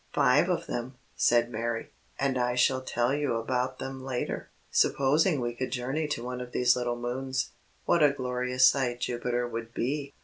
"Five 0.13 0.49
of 0.49 0.65
them," 0.65 0.95
said 1.15 1.51
Mary; 1.51 1.91
"and 2.17 2.35
I 2.35 2.55
shall 2.55 2.81
tell 2.81 3.13
you 3.13 3.35
about 3.35 3.77
them 3.77 4.03
later. 4.03 4.49
Supposing 4.71 5.39
we 5.39 5.53
could 5.53 5.71
journey 5.71 6.07
to 6.07 6.23
one 6.23 6.41
of 6.41 6.53
these 6.53 6.75
little 6.75 6.97
moons, 6.97 7.51
what 7.85 8.01
a 8.01 8.09
glorious 8.11 8.67
sight 8.67 8.99
Jupiter 9.01 9.47
would 9.47 9.75
be! 9.75 10.15